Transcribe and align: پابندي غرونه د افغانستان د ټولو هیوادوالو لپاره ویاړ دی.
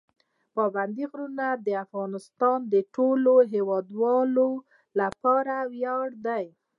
پابندي 0.55 1.05
غرونه 1.11 1.47
د 1.65 1.67
افغانستان 1.85 2.59
د 2.73 2.75
ټولو 2.95 3.33
هیوادوالو 3.53 4.49
لپاره 4.99 5.55
ویاړ 5.73 6.07
دی. 6.27 6.45